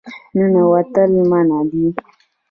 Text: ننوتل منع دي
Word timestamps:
ننوتل 0.35 1.11
منع 1.31 1.59
دي 1.69 1.85